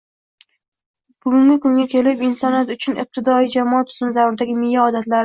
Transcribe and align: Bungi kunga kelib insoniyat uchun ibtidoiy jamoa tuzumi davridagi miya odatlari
Bungi 1.25 1.57
kunga 1.65 1.85
kelib 1.91 2.23
insoniyat 2.29 2.71
uchun 2.77 2.97
ibtidoiy 3.05 3.51
jamoa 3.57 3.83
tuzumi 3.91 4.17
davridagi 4.17 4.57
miya 4.65 4.89
odatlari 4.89 5.19